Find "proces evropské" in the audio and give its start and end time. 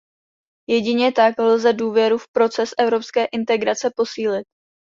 2.33-3.25